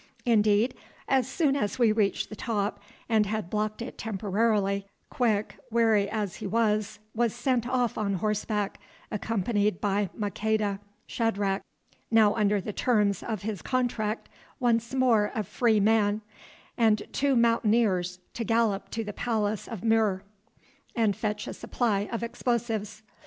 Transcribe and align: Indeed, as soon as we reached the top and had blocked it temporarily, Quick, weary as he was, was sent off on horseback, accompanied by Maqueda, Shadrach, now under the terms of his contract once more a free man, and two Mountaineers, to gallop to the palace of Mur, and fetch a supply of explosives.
Indeed, 0.25 0.73
as 1.07 1.27
soon 1.27 1.55
as 1.55 1.77
we 1.77 1.91
reached 1.91 2.29
the 2.29 2.35
top 2.35 2.79
and 3.07 3.27
had 3.27 3.51
blocked 3.51 3.83
it 3.83 3.99
temporarily, 3.99 4.87
Quick, 5.11 5.59
weary 5.69 6.09
as 6.09 6.37
he 6.37 6.47
was, 6.47 6.97
was 7.13 7.35
sent 7.35 7.69
off 7.69 7.99
on 7.99 8.15
horseback, 8.15 8.79
accompanied 9.11 9.79
by 9.79 10.09
Maqueda, 10.17 10.79
Shadrach, 11.05 11.61
now 12.09 12.33
under 12.33 12.59
the 12.59 12.73
terms 12.73 13.21
of 13.21 13.43
his 13.43 13.61
contract 13.61 14.27
once 14.59 14.91
more 14.95 15.31
a 15.35 15.43
free 15.43 15.79
man, 15.79 16.21
and 16.79 17.03
two 17.11 17.35
Mountaineers, 17.35 18.17
to 18.33 18.43
gallop 18.43 18.89
to 18.89 19.03
the 19.03 19.13
palace 19.13 19.67
of 19.67 19.83
Mur, 19.83 20.23
and 20.95 21.15
fetch 21.15 21.47
a 21.47 21.53
supply 21.53 22.09
of 22.11 22.23
explosives. 22.23 23.03